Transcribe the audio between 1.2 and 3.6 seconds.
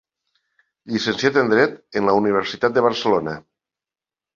en Dret en la Universitat de Barcelona.